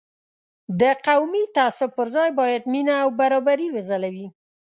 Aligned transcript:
د 0.79 0.81
قومي 1.05 1.43
تعصب 1.55 1.89
پر 1.97 2.07
ځای 2.15 2.29
باید 2.39 2.63
مینه 2.71 2.95
او 3.03 3.09
برابري 3.19 3.67
وځلوي. 3.71 4.27